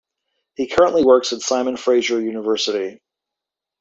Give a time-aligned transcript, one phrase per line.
[0.55, 2.99] He currently works at Simon Fraser University.